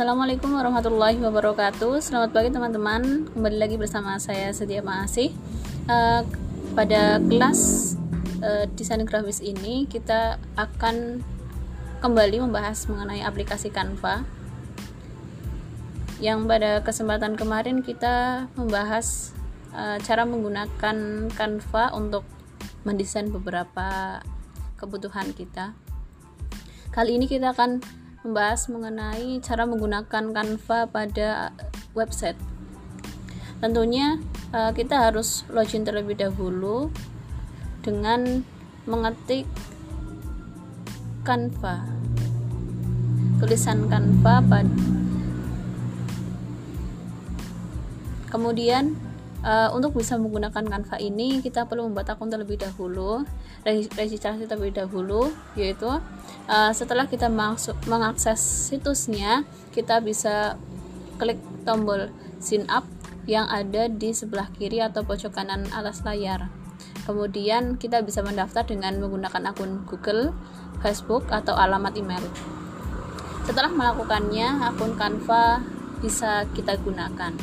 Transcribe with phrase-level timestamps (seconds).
[0.00, 2.00] Assalamualaikum warahmatullahi wabarakatuh.
[2.00, 3.28] Selamat pagi teman-teman.
[3.36, 5.28] Kembali lagi bersama saya Setia Maasih.
[5.84, 6.24] Uh,
[6.72, 7.92] Pada kelas
[8.40, 11.20] uh, desain grafis ini Kita akan
[12.00, 14.24] kembali membahas mengenai aplikasi Canva.
[16.16, 19.36] Yang pada kesempatan kemarin kita membahas
[19.76, 22.24] uh, Cara menggunakan Canva untuk
[22.88, 24.24] mendesain beberapa
[24.80, 25.76] kebutuhan kita.
[26.88, 31.56] Kali ini kita akan membahas mengenai cara menggunakan Canva pada
[31.96, 32.36] website.
[33.60, 34.20] Tentunya
[34.52, 36.92] uh, kita harus login terlebih dahulu
[37.80, 38.44] dengan
[38.84, 39.48] mengetik
[41.24, 41.84] Canva.
[43.40, 44.68] Tulisan Canva pada
[48.30, 48.94] Kemudian
[49.42, 53.26] uh, untuk bisa menggunakan Canva ini kita perlu membuat akun terlebih dahulu
[53.66, 55.88] registrasi terlebih dahulu yaitu
[56.48, 60.56] uh, setelah kita masuk mengakses situsnya kita bisa
[61.20, 62.08] klik tombol
[62.40, 62.88] sign up
[63.28, 66.48] yang ada di sebelah kiri atau pojok kanan atas layar.
[67.04, 70.32] Kemudian kita bisa mendaftar dengan menggunakan akun Google,
[70.80, 72.24] Facebook atau alamat email.
[73.44, 75.60] Setelah melakukannya akun Canva
[76.00, 77.36] bisa kita gunakan.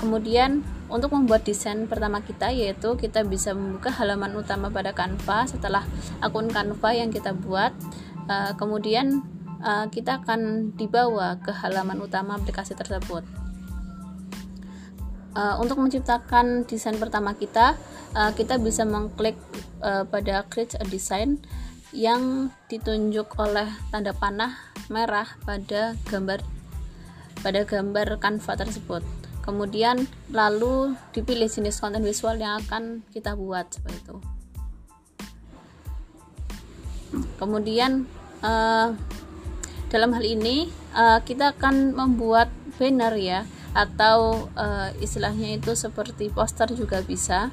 [0.00, 5.84] Kemudian untuk membuat desain pertama kita yaitu kita bisa membuka halaman utama pada Canva setelah
[6.24, 7.76] akun Canva yang kita buat.
[8.28, 9.24] Uh, kemudian
[9.60, 13.24] uh, kita akan dibawa ke halaman utama aplikasi tersebut.
[15.36, 17.76] Uh, untuk menciptakan desain pertama kita
[18.08, 19.36] kita bisa mengklik
[19.84, 21.36] pada create a design
[21.92, 24.56] yang ditunjuk oleh tanda panah
[24.88, 26.40] merah pada gambar
[27.44, 29.04] pada gambar Canva tersebut
[29.48, 34.16] kemudian lalu dipilih jenis konten visual yang akan kita buat seperti itu.
[37.40, 38.04] Kemudian
[38.44, 38.92] uh,
[39.88, 46.68] dalam hal ini uh, kita akan membuat banner ya atau uh, istilahnya itu seperti poster
[46.76, 47.48] juga bisa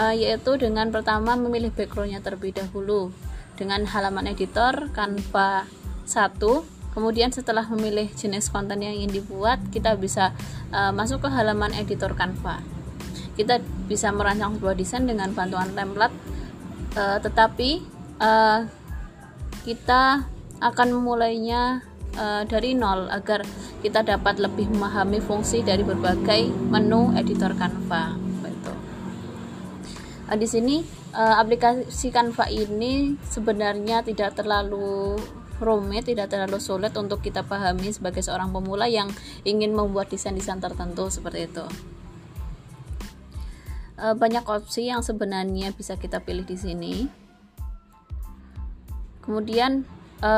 [0.00, 3.12] uh, yaitu dengan pertama memilih backgroundnya terlebih dahulu
[3.60, 5.68] dengan halaman editor Canva
[6.08, 10.34] 1 Kemudian setelah memilih jenis konten yang ingin dibuat, kita bisa
[10.74, 12.58] uh, masuk ke halaman editor Canva.
[13.38, 16.14] Kita bisa merancang sebuah desain dengan bantuan template,
[16.98, 17.86] uh, tetapi
[18.18, 18.66] uh,
[19.62, 20.26] kita
[20.60, 21.86] akan memulainya
[22.18, 23.46] uh, dari nol agar
[23.80, 28.18] kita dapat lebih memahami fungsi dari berbagai menu editor Canva.
[28.42, 28.76] Betul.
[30.26, 30.82] Uh, di sini
[31.14, 35.16] uh, aplikasi Canva ini sebenarnya tidak terlalu
[35.60, 39.12] rumit, tidak terlalu sulit untuk kita pahami sebagai seorang pemula yang
[39.44, 41.66] ingin membuat desain-desain tertentu seperti itu.
[44.00, 46.94] E, banyak opsi yang sebenarnya bisa kita pilih di sini.
[49.20, 49.84] Kemudian
[50.24, 50.32] e,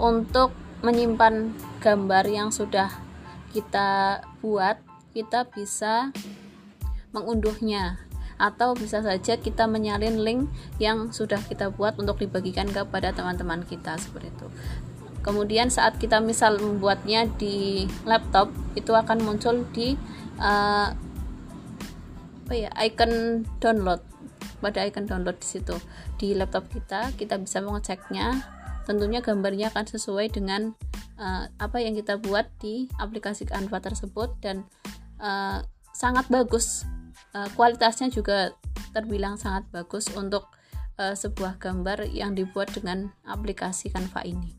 [0.00, 1.52] untuk menyimpan
[1.84, 2.88] gambar yang sudah
[3.52, 4.80] kita buat,
[5.12, 6.10] kita bisa
[7.12, 8.09] mengunduhnya
[8.40, 10.40] atau bisa saja kita menyalin link
[10.80, 14.48] yang sudah kita buat untuk dibagikan kepada teman-teman kita seperti itu.
[15.20, 19.92] Kemudian saat kita misal membuatnya di laptop itu akan muncul di
[20.40, 20.88] uh,
[22.48, 24.00] apa ya icon download.
[24.64, 25.76] Pada icon download di situ.
[26.16, 28.40] Di laptop kita kita bisa mengeceknya.
[28.88, 30.72] Tentunya gambarnya akan sesuai dengan
[31.20, 34.64] uh, apa yang kita buat di aplikasi Canva tersebut dan
[35.20, 35.60] uh,
[35.92, 36.88] sangat bagus
[37.34, 38.54] uh, kualitasnya juga
[38.90, 40.50] terbilang sangat bagus untuk
[40.98, 44.54] uh, sebuah gambar yang dibuat dengan aplikasi Canva ini.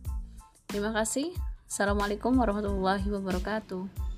[0.68, 1.36] Terima kasih.
[1.68, 4.12] Assalamualaikum warahmatullahi wabarakatuh.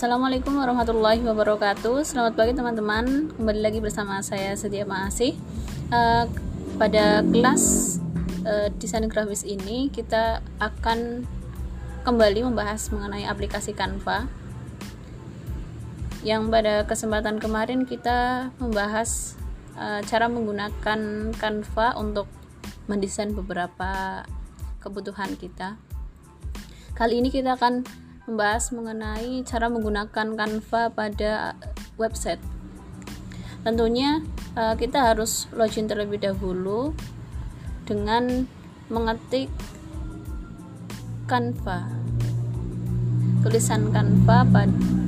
[0.00, 5.36] Assalamualaikum warahmatullahi wabarakatuh Selamat pagi teman-teman Kembali lagi bersama saya Setia Maasih
[5.92, 6.24] uh,
[6.80, 7.96] pada kelas
[8.48, 11.28] uh, desain grafis ini kita akan
[12.08, 14.24] kembali membahas mengenai aplikasi Canva.
[16.24, 19.36] Yang pada kesempatan kemarin kita membahas
[19.76, 21.00] uh, cara menggunakan
[21.36, 22.24] Canva untuk
[22.88, 24.24] mendesain beberapa
[24.80, 25.76] kebutuhan kita.
[26.96, 27.84] Kali ini kita akan
[28.24, 31.60] membahas mengenai cara menggunakan Canva pada
[32.00, 32.40] website
[33.60, 34.24] tentunya
[34.56, 36.96] uh, kita harus login terlebih dahulu
[37.84, 38.46] dengan
[38.88, 39.50] mengetik
[41.30, 41.86] Canva.
[43.40, 45.00] Tulisan Canva pada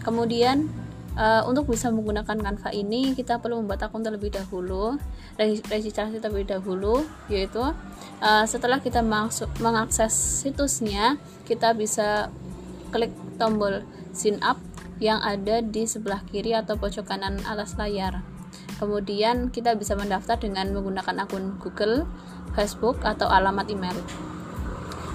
[0.00, 0.66] kemudian
[1.14, 4.96] uh, untuk bisa menggunakan Canva ini kita perlu membuat akun terlebih dahulu
[5.38, 7.62] registrasi terlebih dahulu yaitu
[8.20, 12.32] uh, setelah kita masuk mengakses situsnya kita bisa
[12.90, 14.58] klik tombol sign up
[15.00, 18.20] yang ada di sebelah kiri atau pojok kanan alas layar.
[18.76, 22.04] Kemudian kita bisa mendaftar dengan menggunakan akun Google,
[22.52, 23.96] Facebook, atau alamat email.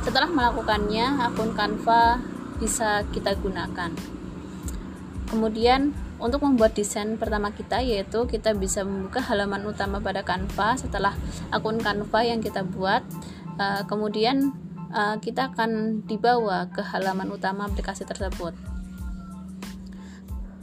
[0.06, 2.22] Setelah melakukannya, akun Canva
[2.62, 3.90] bisa kita gunakan.
[5.26, 11.14] Kemudian untuk membuat desain pertama kita yaitu kita bisa membuka halaman utama pada Canva setelah
[11.50, 13.02] akun Canva yang kita buat.
[13.58, 14.54] Uh, kemudian
[14.94, 18.75] uh, kita akan dibawa ke halaman utama aplikasi tersebut.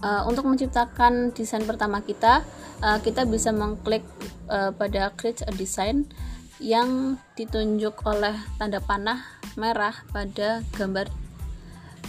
[0.03, 2.43] Uh, untuk menciptakan desain pertama kita,
[2.83, 4.03] uh, kita bisa mengklik
[4.51, 6.11] uh, pada create a design
[6.59, 9.23] yang ditunjuk oleh tanda panah
[9.55, 11.07] merah pada gambar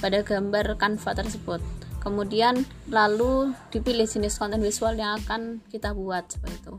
[0.01, 1.61] pada gambar Canva tersebut.
[2.01, 6.75] Kemudian lalu dipilih jenis konten visual yang akan kita buat seperti itu.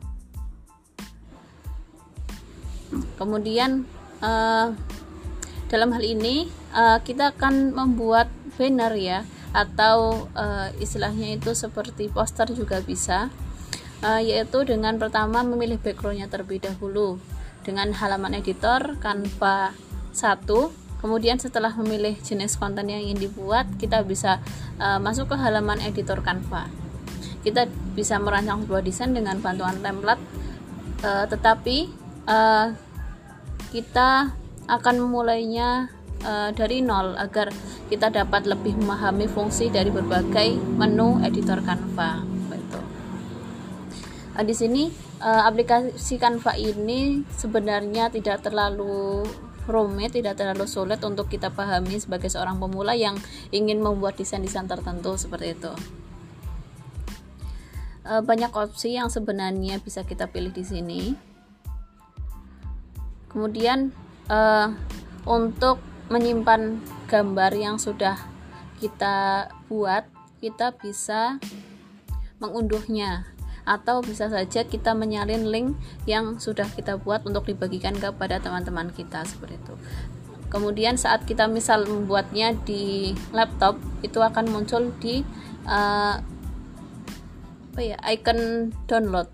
[3.16, 3.86] Kemudian
[4.18, 4.74] uh,
[5.70, 8.28] dalam hal ini uh, kita akan membuat
[8.58, 9.22] banner ya
[9.54, 13.30] atau uh, istilahnya itu seperti poster juga bisa
[14.02, 17.22] uh, yaitu dengan pertama memilih backgroundnya terlebih dahulu
[17.62, 19.70] dengan halaman editor Canva
[20.10, 20.44] 1
[20.98, 24.42] kemudian setelah memilih jenis konten yang ingin dibuat kita bisa
[24.82, 26.66] uh, masuk ke halaman editor Canva
[27.46, 30.20] kita bisa merancang sebuah desain dengan bantuan template
[31.06, 31.94] uh, tetapi
[32.26, 32.74] uh,
[33.70, 34.34] kita
[34.66, 35.92] akan memulainya
[36.24, 37.52] uh, dari nol agar
[37.92, 42.24] kita dapat lebih memahami fungsi dari berbagai menu editor Canva.
[42.50, 42.84] Betul.
[44.34, 44.88] Uh, di sini
[45.20, 49.22] uh, aplikasi Canva ini sebenarnya tidak terlalu
[49.68, 53.16] rumit, tidak terlalu sulit untuk kita pahami sebagai seorang pemula yang
[53.48, 55.72] ingin membuat desain-desain tertentu seperti itu.
[58.04, 61.16] banyak opsi yang sebenarnya bisa kita pilih di sini.
[63.32, 63.96] Kemudian
[64.28, 64.68] uh,
[65.24, 65.80] untuk
[66.12, 68.18] menyimpan gambar yang sudah
[68.80, 70.04] kita buat
[70.44, 71.40] kita bisa
[72.42, 73.24] mengunduhnya.
[73.64, 75.68] Atau bisa saja kita menyalin link
[76.04, 79.74] yang sudah kita buat untuk dibagikan kepada teman-teman kita seperti itu.
[80.52, 85.24] Kemudian saat kita misal membuatnya di laptop itu akan muncul di
[85.64, 86.20] uh,
[87.72, 89.32] apa ya icon download.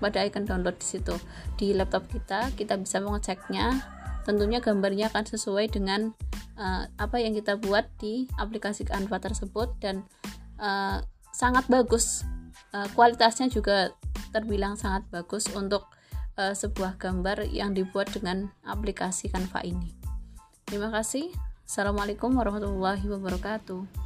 [0.00, 1.12] Pada icon download di situ.
[1.60, 3.95] Di laptop kita kita bisa mengeceknya
[4.26, 6.10] tentunya gambarnya akan sesuai dengan
[6.58, 10.02] uh, apa yang kita buat di aplikasi Canva tersebut dan
[10.58, 10.98] uh,
[11.30, 12.26] sangat bagus.
[12.74, 13.94] Uh, kualitasnya juga
[14.34, 15.86] terbilang sangat bagus untuk
[16.34, 19.94] uh, sebuah gambar yang dibuat dengan aplikasi Canva ini.
[20.66, 21.30] Terima kasih.
[21.62, 24.05] Assalamualaikum warahmatullahi wabarakatuh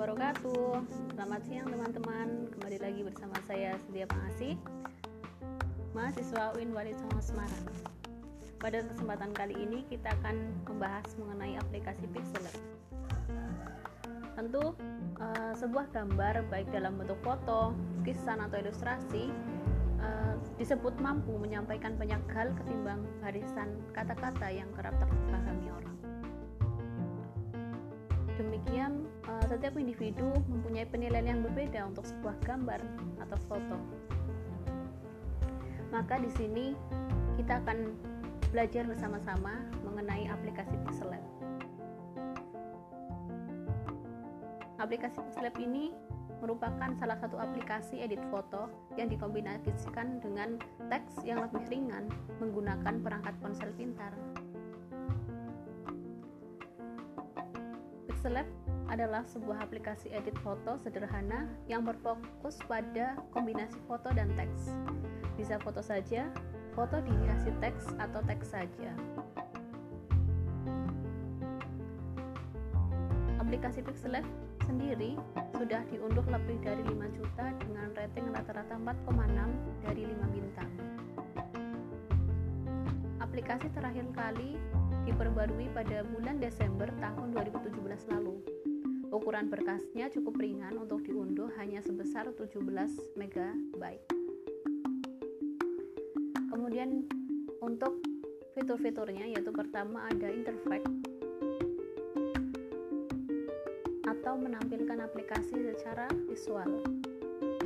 [0.00, 0.80] wabarakatuh.
[1.12, 2.48] Selamat siang teman-teman.
[2.56, 4.56] Kembali lagi bersama saya Sedia Pengasih
[5.92, 7.68] Mahasiswa UIN Wali Songo Semarang.
[8.56, 12.56] Pada kesempatan kali ini kita akan membahas mengenai aplikasi Pixelab
[14.32, 14.72] Tentu
[15.20, 19.28] uh, sebuah gambar baik dalam bentuk foto, lukisan atau ilustrasi
[20.00, 25.96] uh, disebut mampu menyampaikan banyak hal ketimbang barisan kata-kata yang kerap terpahami orang.
[28.40, 32.80] Demikian uh, setiap individu mempunyai penilaian yang berbeda untuk sebuah gambar
[33.20, 33.76] atau foto.
[35.90, 36.66] Maka di sini
[37.36, 37.92] kita akan
[38.54, 41.22] belajar bersama-sama mengenai aplikasi Pixelab.
[44.80, 45.90] Aplikasi Pixelab ini
[46.40, 50.56] merupakan salah satu aplikasi edit foto yang dikombinasikan dengan
[50.88, 52.08] teks yang lebih ringan
[52.40, 54.16] menggunakan perangkat ponsel pintar.
[58.08, 58.48] Pixelab
[58.90, 64.74] adalah sebuah aplikasi edit foto sederhana yang berfokus pada kombinasi foto dan teks.
[65.38, 66.26] Bisa foto saja,
[66.74, 68.90] foto dihiasi teks atau teks saja.
[73.38, 74.26] Aplikasi Pixelab
[74.66, 75.14] sendiri
[75.58, 80.70] sudah diunduh lebih dari 5 juta dengan rating rata-rata 4,6 dari 5 bintang.
[83.18, 84.58] Aplikasi terakhir kali
[85.06, 88.49] diperbarui pada bulan Desember tahun 2017 lalu.
[89.10, 92.62] Ukuran berkasnya cukup ringan untuk diunduh hanya sebesar 17
[93.18, 93.82] MB.
[96.46, 97.10] Kemudian
[97.58, 97.98] untuk
[98.54, 100.86] fitur-fiturnya yaitu pertama ada interface
[104.06, 106.78] atau menampilkan aplikasi secara visual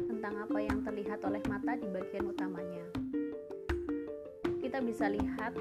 [0.09, 2.89] tentang apa yang terlihat oleh mata di bagian utamanya.
[4.65, 5.53] Kita bisa lihat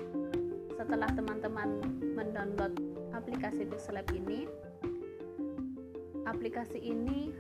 [0.80, 1.84] setelah teman-teman
[2.16, 2.72] mendownload
[3.12, 4.48] aplikasi Pixelab ini
[6.24, 7.32] aplikasi ini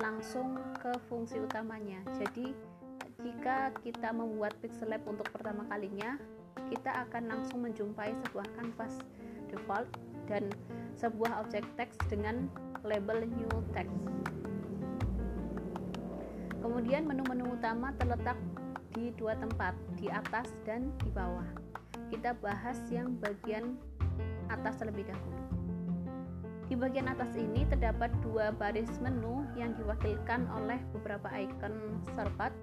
[0.00, 2.00] langsung ke fungsi utamanya.
[2.16, 2.52] Jadi
[3.20, 6.16] jika kita membuat pixel lab untuk pertama kalinya
[6.72, 8.94] kita akan langsung menjumpai sebuah canvas
[9.52, 9.88] default
[10.30, 10.48] dan
[10.96, 12.48] sebuah objek teks dengan
[12.86, 14.08] label new text.
[16.60, 18.38] Kemudian menu-menu utama terletak
[18.94, 21.46] di dua tempat di atas dan di bawah.
[22.08, 23.76] Kita bahas yang bagian
[24.50, 25.39] atas terlebih dahulu
[26.70, 32.54] di bagian atas ini terdapat dua baris menu yang diwakilkan oleh beberapa icon shortcut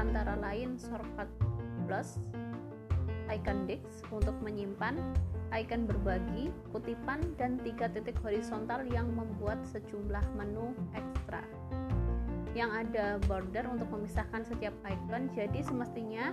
[0.00, 1.28] antara lain shortcut
[1.84, 2.16] plus,
[3.28, 4.96] icon disk untuk menyimpan,
[5.52, 11.44] icon berbagi, kutipan, dan tiga titik horizontal yang membuat sejumlah menu ekstra.
[12.56, 16.32] Yang ada border untuk memisahkan setiap icon, jadi semestinya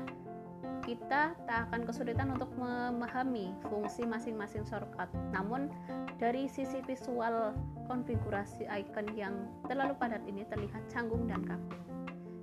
[0.87, 5.11] kita tak akan kesulitan untuk memahami fungsi masing-masing shortcut.
[5.35, 5.67] Namun,
[6.15, 7.51] dari sisi visual
[7.91, 9.35] konfigurasi icon yang
[9.67, 11.75] terlalu padat ini terlihat canggung dan kaku.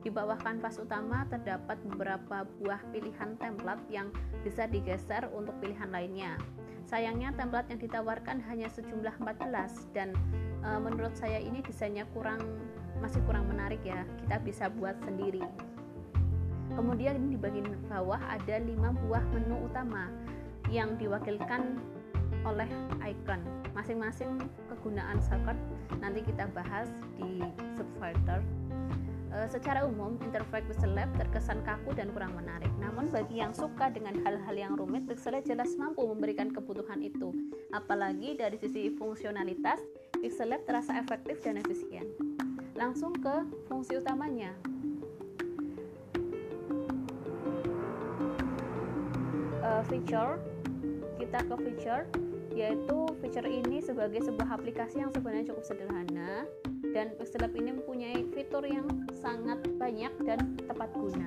[0.05, 4.13] Di bawah kanvas utama terdapat beberapa buah pilihan template yang
[4.45, 6.37] bisa digeser untuk pilihan lainnya.
[6.85, 10.13] Sayangnya template yang ditawarkan hanya sejumlah 14 dan
[10.61, 12.45] e, menurut saya ini desainnya kurang
[13.01, 14.05] masih kurang menarik ya.
[14.21, 15.41] Kita bisa buat sendiri.
[16.75, 20.11] Kemudian di bagian bawah ada 5 buah menu utama
[20.71, 21.79] yang diwakilkan
[22.45, 22.69] oleh
[23.03, 23.41] icon.
[23.73, 24.39] Masing-masing
[24.69, 25.57] kegunaan shortcut
[25.99, 27.41] nanti kita bahas di
[27.75, 28.45] subfolder.
[29.35, 32.71] E, secara umum, interface Pixel Lab terkesan kaku dan kurang menarik.
[32.79, 37.35] Namun bagi yang suka dengan hal-hal yang rumit, Pixel Lab jelas mampu memberikan kebutuhan itu.
[37.75, 39.83] Apalagi dari sisi fungsionalitas,
[40.23, 42.07] Pixel Lab terasa efektif dan efisien.
[42.79, 44.55] Langsung ke fungsi utamanya,
[49.65, 50.37] uh, feature
[51.17, 52.05] kita ke feature
[52.55, 56.47] yaitu feature ini sebagai sebuah aplikasi yang sebenarnya cukup sederhana
[56.95, 61.27] dan Pixel ini mempunyai fitur yang sangat banyak dan tepat guna.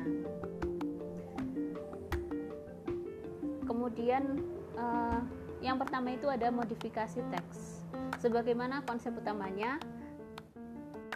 [3.67, 4.39] Kemudian
[4.79, 5.19] uh,
[5.59, 7.83] yang pertama itu ada modifikasi teks.
[8.23, 9.75] Sebagaimana konsep utamanya,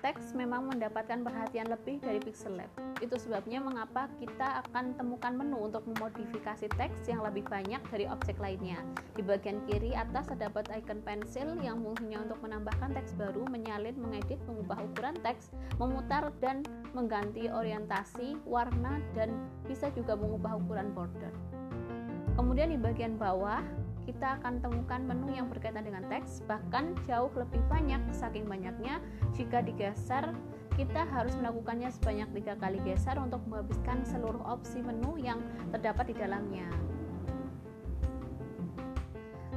[0.04, 5.68] teks memang mendapatkan perhatian lebih dari Pixel Lab itu sebabnya mengapa kita akan temukan menu
[5.68, 8.78] untuk memodifikasi teks yang lebih banyak dari objek lainnya.
[9.18, 14.38] Di bagian kiri atas terdapat icon pensil yang fungsinya untuk menambahkan teks baru, menyalin, mengedit,
[14.46, 15.50] mengubah ukuran teks,
[15.82, 16.62] memutar dan
[16.94, 19.34] mengganti orientasi, warna, dan
[19.66, 21.34] bisa juga mengubah ukuran border.
[22.38, 23.60] Kemudian di bagian bawah
[24.06, 28.98] kita akan temukan menu yang berkaitan dengan teks, bahkan jauh lebih banyak, saking banyaknya
[29.34, 30.34] jika digeser
[30.76, 36.16] kita harus melakukannya sebanyak tiga kali geser untuk menghabiskan seluruh opsi menu yang terdapat di
[36.16, 36.68] dalamnya.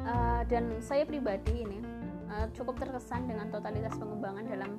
[0.05, 1.81] Uh, dan saya pribadi ini
[2.29, 4.77] uh, cukup terkesan dengan totalitas pengembangan dalam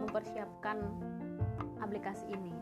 [0.00, 0.80] mempersiapkan
[1.84, 2.54] aplikasi ini.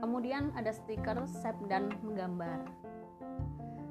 [0.00, 2.66] Kemudian ada stiker, save, dan menggambar.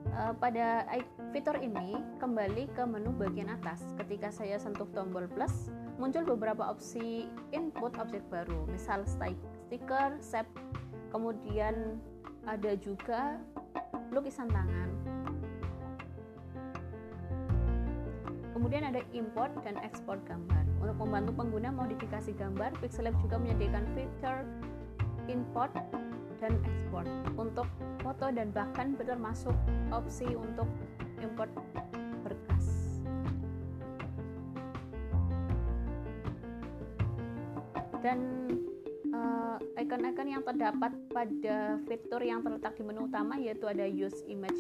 [0.10, 0.84] Uh, pada
[1.32, 3.80] fitur ini kembali ke menu bagian atas.
[3.96, 10.48] Ketika saya sentuh tombol plus, muncul beberapa opsi input objek baru, misal stiker, save,
[11.12, 12.00] kemudian
[12.48, 13.36] ada juga
[14.10, 14.90] lukisan tangan.
[18.56, 20.64] Kemudian ada import dan ekspor gambar.
[20.80, 24.48] Untuk membantu pengguna modifikasi gambar, Pixel Lab juga menyediakan fitur
[25.28, 25.72] import
[26.40, 27.04] dan ekspor
[27.36, 27.68] untuk
[28.00, 29.54] foto dan bahkan termasuk
[29.92, 30.66] opsi untuk
[31.20, 31.52] import
[38.10, 38.50] dan
[39.14, 44.58] uh, icon-icon yang terdapat pada fitur yang terletak di menu utama yaitu ada use image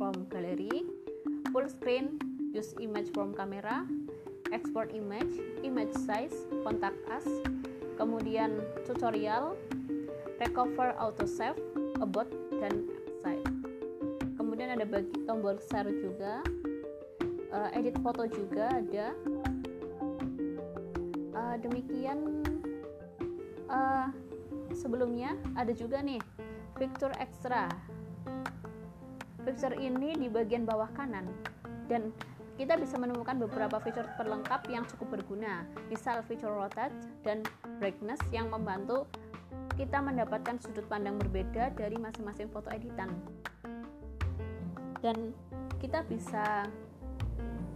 [0.00, 0.88] from gallery,
[1.52, 2.16] full screen,
[2.56, 3.84] use image from camera,
[4.48, 5.28] export image,
[5.60, 6.32] image size,
[6.64, 7.28] contact us,
[8.00, 9.60] kemudian tutorial,
[10.40, 11.60] recover auto save,
[12.00, 12.32] about
[12.64, 12.88] dan
[13.20, 13.44] save.
[14.40, 16.40] Kemudian ada bagi tombol share juga,
[17.52, 19.12] uh, edit foto juga ada.
[21.30, 22.39] Uh, demikian
[23.70, 24.10] uh,
[24.74, 26.20] sebelumnya ada juga nih
[26.76, 27.70] fitur ekstra
[29.40, 31.26] fitur ini di bagian bawah kanan.
[31.88, 32.12] Dan
[32.60, 36.92] kita bisa menemukan beberapa fitur perlengkap yang cukup berguna misal fitur rotate
[37.24, 37.40] dan
[37.80, 39.08] brightness yang membantu
[39.80, 43.08] kita mendapatkan sudut pandang berbeda dari masing-masing foto editan.
[45.00, 45.32] Dan
[45.80, 46.68] kita bisa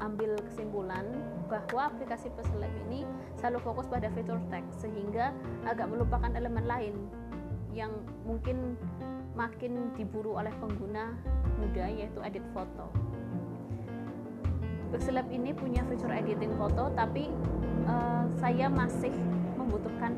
[0.03, 1.07] ambil kesimpulan
[1.47, 3.07] bahwa aplikasi Peselab ini
[3.39, 5.31] selalu fokus pada fitur teks sehingga
[5.69, 6.95] agak melupakan elemen lain
[7.75, 7.91] yang
[8.23, 8.79] mungkin
[9.35, 11.15] makin diburu oleh pengguna
[11.59, 12.91] muda yaitu edit foto.
[14.95, 17.27] Pixel Lab ini punya fitur editing foto tapi
[17.91, 19.11] uh, saya masih
[19.59, 20.15] membutuhkan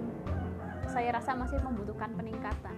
[0.84, 2.76] saya rasa masih membutuhkan peningkatan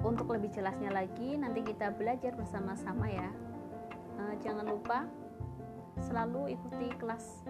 [0.00, 3.28] untuk lebih jelasnya lagi nanti kita belajar bersama-sama ya
[4.20, 5.04] uh, jangan lupa
[6.00, 7.44] selalu ikuti kelas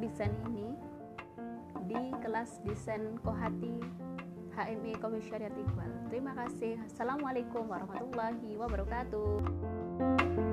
[0.00, 0.78] desain ini
[1.88, 3.80] di kelas desain Kohati
[4.58, 6.10] HMI Komisariat Iqbal.
[6.10, 6.82] Terima kasih.
[6.90, 10.47] Assalamualaikum warahmatullahi wabarakatuh.